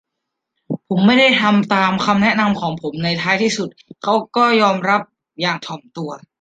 [0.87, 3.69] ผมไม่ได้ทำตามคำแนะนำของผมในท้ายที่สุด
[4.01, 4.15] เขา
[4.61, 5.01] ยอมรับ
[5.41, 6.11] อย่างถ่อมตัว